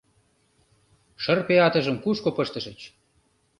Шырпе 1.23 1.55
атыжым 1.67 1.97
кушко 2.03 2.29
пыштыш? 2.37 2.65